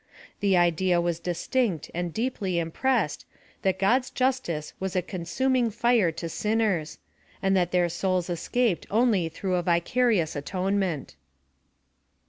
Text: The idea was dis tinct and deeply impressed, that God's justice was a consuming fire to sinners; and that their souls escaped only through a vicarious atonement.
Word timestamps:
The 0.39 0.57
idea 0.57 0.99
was 0.99 1.19
dis 1.19 1.45
tinct 1.47 1.91
and 1.93 2.11
deeply 2.11 2.57
impressed, 2.57 3.23
that 3.61 3.77
God's 3.77 4.09
justice 4.09 4.73
was 4.79 4.95
a 4.95 5.03
consuming 5.03 5.69
fire 5.69 6.11
to 6.13 6.27
sinners; 6.27 6.97
and 7.39 7.55
that 7.55 7.69
their 7.69 7.87
souls 7.87 8.27
escaped 8.27 8.87
only 8.89 9.29
through 9.29 9.53
a 9.53 9.61
vicarious 9.61 10.35
atonement. 10.35 11.13